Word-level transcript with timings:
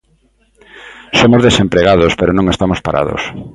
"Somos 1.19 1.41
desempregados, 1.47 2.11
pero 2.19 2.31
non 2.33 2.45
estamos 2.53 2.79
parados". 2.85 3.21